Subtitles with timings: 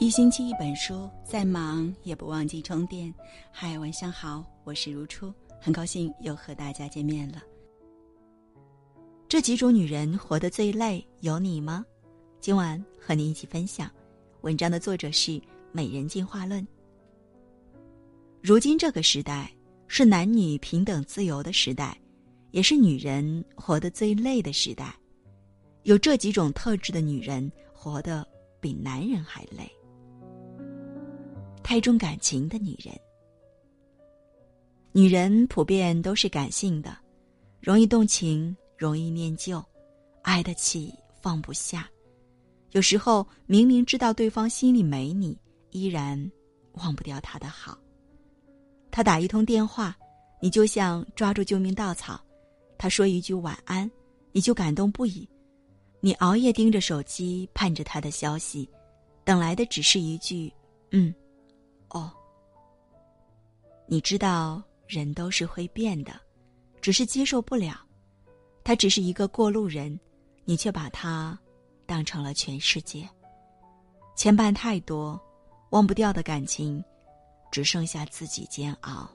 [0.00, 3.12] 一星期一本书，再忙也不忘记充电。
[3.50, 7.42] 嗨，晚上好，我是如初，很高兴又和大家见面了。
[9.28, 11.84] 这几种女人活得最累，有你吗？
[12.40, 13.90] 今晚和你一起分享。
[14.42, 15.32] 文章的作者是
[15.72, 16.62] 《美人进化论》。
[18.40, 19.52] 如今这个时代
[19.88, 22.00] 是男女平等自由的时代，
[22.52, 24.94] 也是女人活得最累的时代。
[25.82, 28.24] 有这几种特质的女人，活得
[28.60, 29.68] 比男人还累。
[31.68, 32.98] 太重感情的女人，
[34.90, 36.96] 女人普遍都是感性的，
[37.60, 39.62] 容易动情，容易念旧，
[40.22, 41.86] 爱得起放不下。
[42.70, 46.18] 有时候明明知道对方心里没你，依然
[46.72, 47.78] 忘不掉他的好。
[48.90, 49.94] 他打一通电话，
[50.40, 52.18] 你就像抓住救命稻草；
[52.78, 53.90] 他说一句晚安，
[54.32, 55.28] 你就感动不已。
[56.00, 58.66] 你熬夜盯着手机，盼着他的消息，
[59.22, 60.50] 等来的只是一句
[60.92, 61.14] “嗯”。
[61.90, 62.12] 哦，
[63.86, 66.12] 你知道人都是会变的，
[66.80, 67.80] 只是接受不了。
[68.62, 69.98] 他只是一个过路人，
[70.44, 71.38] 你却把他
[71.86, 73.08] 当成了全世界。
[74.14, 75.18] 牵绊太多，
[75.70, 76.84] 忘不掉的感情，
[77.50, 79.08] 只剩下自己煎熬。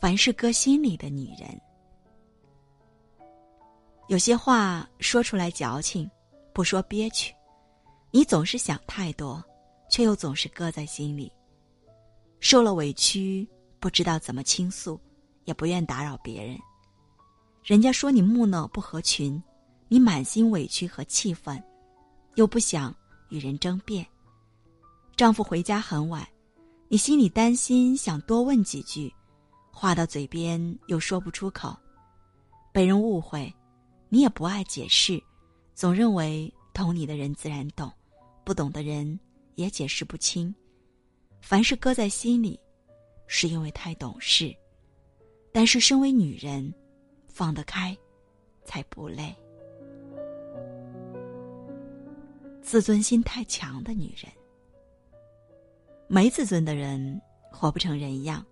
[0.00, 1.60] 凡是搁心里的女人，
[4.08, 6.10] 有些话说出来矫情，
[6.52, 7.34] 不说憋屈。
[8.16, 9.42] 你总是想太多，
[9.90, 11.32] 却又总是搁在心里。
[12.38, 13.44] 受了委屈，
[13.80, 15.00] 不知道怎么倾诉，
[15.46, 16.56] 也不愿打扰别人。
[17.64, 19.42] 人家说你木讷不合群，
[19.88, 21.60] 你满心委屈和气愤，
[22.36, 22.94] 又不想
[23.30, 24.06] 与人争辩。
[25.16, 26.24] 丈夫回家很晚，
[26.86, 29.12] 你心里担心，想多问几句，
[29.72, 31.76] 话到嘴边又说不出口。
[32.72, 33.52] 被人误会，
[34.08, 35.20] 你也不爱解释，
[35.74, 37.92] 总认为懂你的人自然懂。
[38.44, 39.18] 不懂的人
[39.54, 40.54] 也解释不清，
[41.40, 42.60] 凡是搁在心里，
[43.26, 44.54] 是因为太懂事。
[45.50, 46.72] 但是身为女人，
[47.26, 47.96] 放得开，
[48.64, 49.34] 才不累。
[52.60, 54.30] 自尊心太强的女人，
[56.08, 58.44] 没自尊的人活不成人样，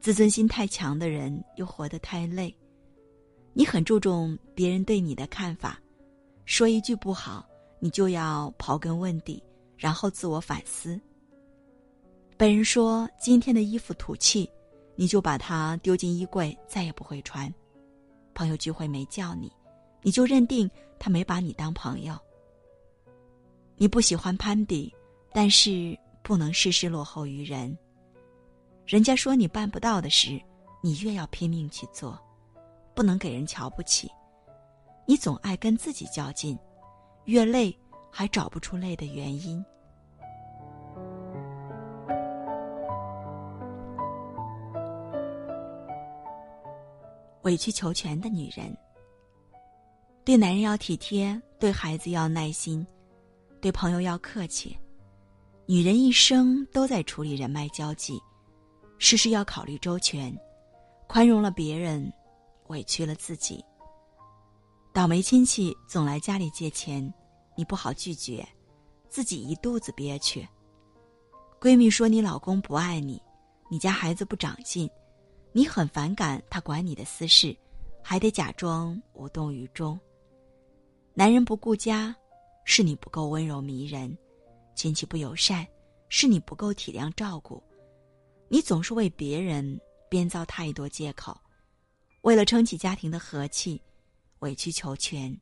[0.00, 2.56] 自尊心太强的人又活得太累。
[3.52, 5.80] 你很注重别人对你的看法，
[6.44, 7.46] 说一句不好。
[7.78, 9.42] 你就要刨根问底，
[9.76, 11.00] 然后自我反思。
[12.36, 14.50] 被人说今天的衣服土气，
[14.94, 17.52] 你就把它丢进衣柜，再也不会穿。
[18.34, 19.50] 朋友聚会没叫你，
[20.02, 22.18] 你就认定他没把你当朋友。
[23.76, 24.94] 你不喜欢攀比，
[25.32, 27.76] 但是不能事事落后于人。
[28.86, 30.40] 人家说你办不到的事，
[30.82, 32.18] 你越要拼命去做，
[32.94, 34.10] 不能给人瞧不起。
[35.06, 36.58] 你总爱跟自己较劲。
[37.26, 37.76] 越累，
[38.10, 39.64] 还找不出累的原因。
[47.42, 48.76] 委曲求全的女人，
[50.24, 52.84] 对男人要体贴，对孩子要耐心，
[53.60, 54.76] 对朋友要客气。
[55.64, 58.20] 女人一生都在处理人脉交际，
[58.98, 60.36] 事事要考虑周全，
[61.06, 62.12] 宽容了别人，
[62.68, 63.64] 委屈了自己。
[64.96, 67.12] 倒霉亲戚总来家里借钱，
[67.54, 68.42] 你不好拒绝，
[69.10, 70.48] 自己一肚子憋屈。
[71.60, 73.20] 闺蜜说你老公不爱你，
[73.68, 74.88] 你家孩子不长进，
[75.52, 77.54] 你很反感他管你的私事，
[78.02, 80.00] 还得假装无动于衷。
[81.12, 82.16] 男人不顾家，
[82.64, 84.10] 是你不够温柔迷人；
[84.74, 85.66] 亲戚不友善，
[86.08, 87.62] 是你不够体谅照顾。
[88.48, 89.78] 你总是为别人
[90.08, 91.38] 编造太多借口，
[92.22, 93.78] 为了撑起家庭的和气。
[94.40, 95.34] 委曲求全，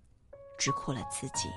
[0.58, 1.48] 只苦了自己。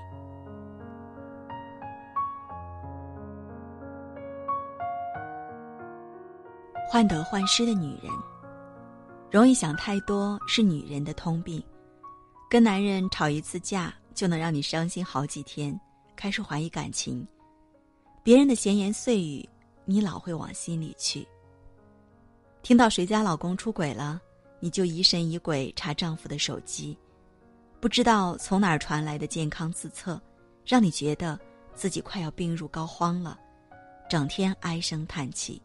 [6.90, 8.10] 患得患失的女人，
[9.30, 11.62] 容易想太多，是女人的通病。
[12.48, 15.78] 跟男人吵一次架，就能让你伤心好几天，
[16.16, 17.26] 开始怀疑感情。
[18.22, 19.46] 别人的闲言碎语，
[19.84, 21.28] 你老会往心里去。
[22.62, 24.20] 听到谁家老公出轨了，
[24.60, 26.98] 你就疑神疑鬼查丈夫的手机。
[27.80, 30.20] 不知道从哪儿传来的健康自测，
[30.66, 31.38] 让你觉得
[31.74, 33.38] 自己快要病入膏肓了，
[34.10, 35.62] 整天唉声叹气。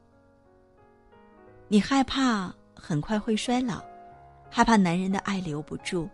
[1.68, 3.84] 你害怕很快会衰老，
[4.48, 6.08] 害怕男人的爱留不住，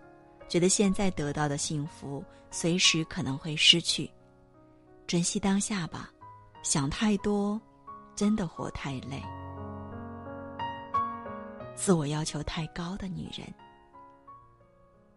[0.48, 4.10] 觉得现在得到的幸福随时可能会失去。
[5.06, 6.10] 珍惜当下吧，
[6.64, 7.60] 想太多，
[8.16, 9.22] 真的活太累。
[11.76, 13.46] 自我要求太高的女人。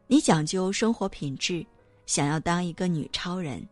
[0.06, 1.64] 你讲究生活品质，
[2.06, 3.66] 想要当一个女超人，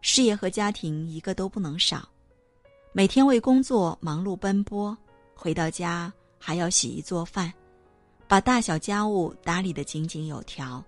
[0.00, 2.08] 事业和家庭一个都不能少，
[2.92, 4.96] 每天为工作忙碌奔波，
[5.34, 7.52] 回到家还要洗衣做饭，
[8.26, 10.84] 把大小家务打理得井井有条。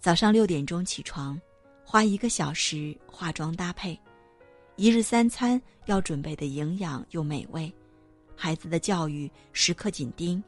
[0.00, 1.38] 早上六点钟起床，
[1.84, 3.98] 花一个小时化妆搭配，
[4.76, 7.70] 一日三餐要准备的营养又美味，
[8.34, 10.42] 孩子的教育时刻紧盯，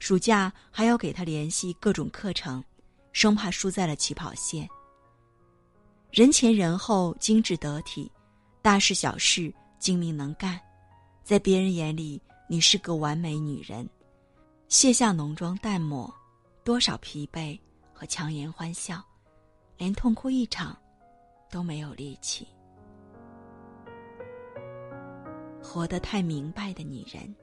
[0.00, 2.64] 暑假还要给他联系各种课程，
[3.12, 4.68] 生怕输在了起跑线。
[6.10, 8.10] 人前人后精致得体，
[8.60, 10.60] 大事小事精明能干，
[11.22, 13.88] 在别人眼里你是个完美女人。
[14.68, 16.12] 卸下浓妆淡抹，
[16.64, 17.56] 多少疲惫。
[17.92, 19.04] 和强颜欢笑，
[19.76, 20.74] 连痛哭一场
[21.50, 22.48] 都没有力气。
[25.62, 27.36] 活得太明白的女人，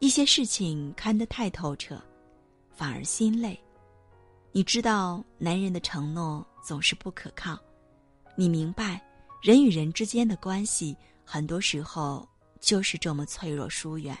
[0.00, 2.02] 一些事情看得太透彻，
[2.70, 3.58] 反而心累。
[4.50, 7.58] 你知道，男人的承诺总是不可靠。
[8.34, 9.00] 你明白，
[9.42, 12.26] 人与人之间的关系，很多时候
[12.60, 14.16] 就是这么脆弱疏远。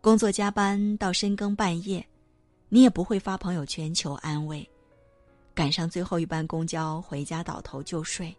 [0.00, 2.06] 工作加班到深更半夜。
[2.68, 4.68] 你也不会发朋友圈求安慰，
[5.54, 8.36] 赶上最后一班公交回家倒头就睡。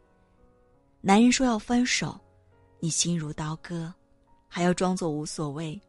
[1.00, 2.20] 男人说要分手，
[2.80, 3.94] 你心如刀割，
[4.50, 5.82] 还要装作无所谓，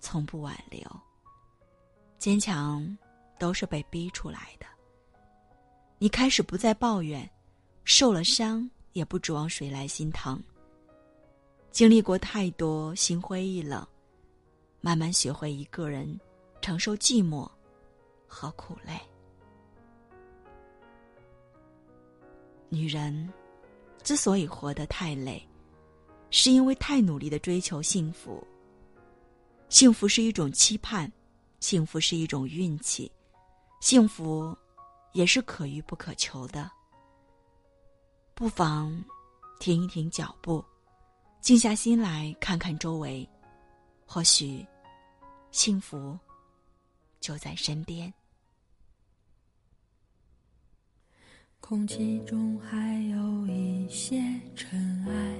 [0.00, 0.80] 从不挽留。
[2.18, 2.96] 坚强
[3.38, 4.66] 都是被逼出来的。
[5.98, 7.28] 你开始不再抱怨，
[7.84, 10.42] 受了伤也不指望谁来心疼。
[11.70, 13.86] 经历过太多心灰意冷，
[14.80, 16.18] 慢慢学会一个人
[16.60, 17.48] 承受寂寞。
[18.30, 19.00] 和苦累，
[22.68, 23.32] 女人
[24.02, 25.42] 之所以活得太累，
[26.28, 28.46] 是因为太努力的追求幸福。
[29.68, 31.10] 幸福是一种期盼，
[31.60, 33.10] 幸福是一种运气，
[33.80, 34.56] 幸福
[35.12, 36.70] 也是可遇不可求的。
[38.34, 39.04] 不妨
[39.60, 40.64] 停一停脚步，
[41.40, 43.28] 静下心来看看周围，
[44.06, 44.66] 或许
[45.50, 46.18] 幸福。
[47.20, 48.14] 就在身边。
[51.58, 54.22] 空气中还有一些
[54.54, 55.36] 尘埃，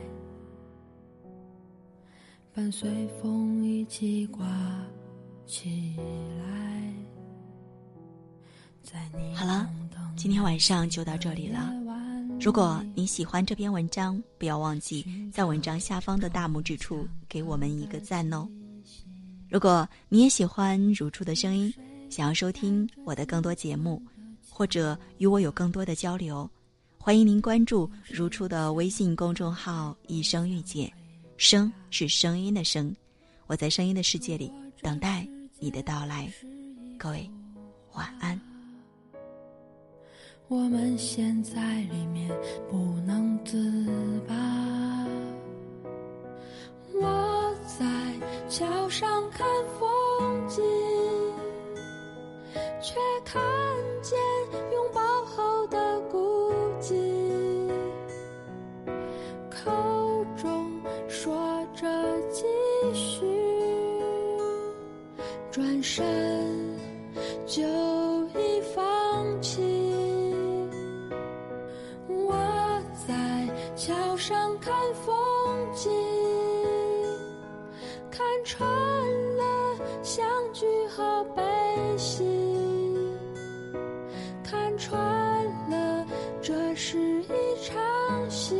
[2.59, 2.91] 伴随
[3.23, 4.45] 风一起刮
[5.47, 5.95] 起
[6.41, 6.93] 来。
[9.33, 9.71] 好了，
[10.17, 11.73] 今天晚上就到这里了。
[12.41, 18.49] 如果你喜欢这篇文章，不要忘记在文章下方的大拇指处给我们一个赞哦。
[19.49, 21.73] 如果你也喜欢如初的声音，
[22.11, 24.03] 想要收听我的更多节目，
[24.51, 26.51] 或者与我有更多的交流，
[26.99, 30.93] 欢迎您关注如初的微信公众号“一生遇见”，
[31.39, 32.93] 声是声音的声，
[33.47, 34.53] 我在声音的世界里
[34.83, 35.25] 等待
[35.61, 36.29] 你的到来。
[36.99, 37.31] 各位，
[37.95, 38.39] 晚安。
[40.49, 42.29] 我们现在里面
[42.69, 42.77] 不
[43.07, 44.35] 能自拔。
[46.93, 47.87] 我在
[48.49, 49.47] 桥上看
[49.79, 49.88] 风
[65.51, 66.05] 转身
[67.47, 67.63] 就
[68.39, 69.61] 已放弃。
[72.07, 72.35] 我
[73.07, 73.15] 在
[73.75, 75.15] 桥上看风
[75.75, 75.91] 景。
[78.11, 78.69] 看穿
[79.37, 81.43] 了相聚和悲
[81.97, 82.25] 喜，
[84.43, 86.05] 看穿了
[86.43, 87.29] 这是一
[87.63, 88.57] 场戏，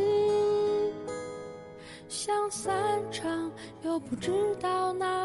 [2.07, 2.71] 想散
[3.11, 4.31] 场又不知
[4.61, 5.18] 道哪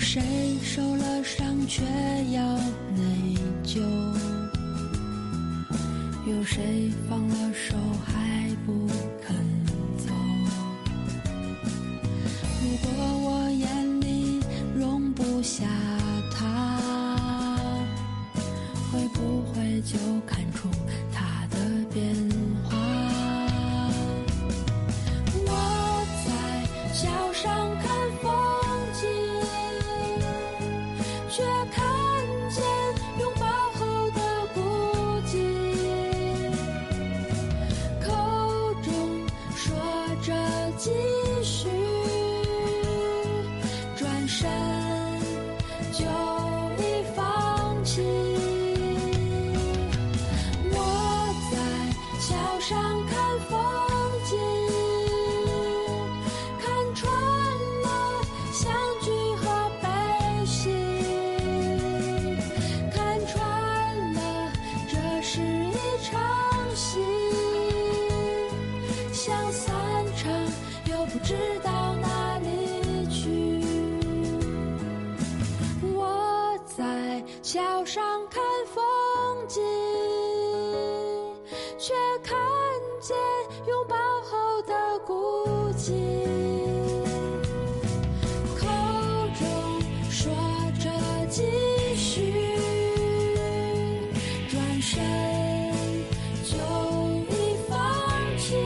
[0.00, 0.20] 谁
[0.62, 1.84] 受了伤却
[2.32, 2.56] 要
[2.96, 3.78] 内疚？
[6.26, 8.88] 有谁放了手还不
[9.22, 9.36] 肯
[9.98, 10.10] 走？
[12.62, 12.88] 如果
[13.22, 14.40] 我眼里
[14.74, 15.64] 容不下
[16.32, 17.58] 他
[18.90, 20.68] 会不会就看出
[21.12, 21.56] 他的
[21.92, 22.02] 变
[22.64, 22.70] 化？
[25.46, 25.48] 我
[26.24, 26.28] 在
[26.94, 27.89] 桥上开
[96.44, 96.56] 就
[97.30, 97.78] 已放
[98.38, 98.56] 弃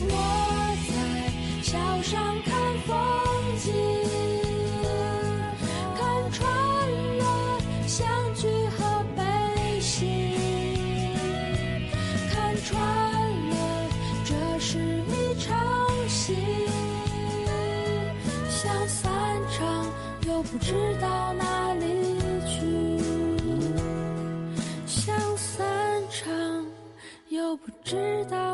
[0.00, 0.12] 我
[0.88, 0.92] 在
[1.62, 2.52] 桥上看
[2.86, 2.96] 风
[3.58, 3.72] 景
[5.96, 6.42] 看穿
[7.18, 7.22] 了
[7.86, 10.36] 相聚和悲喜
[12.30, 12.80] 看穿
[13.50, 13.88] 了
[14.24, 15.56] 这是一场
[16.08, 16.34] 戏。
[18.48, 19.12] 想散
[19.50, 19.86] 场
[20.26, 21.63] 又不知道哪
[27.84, 28.53] 知道。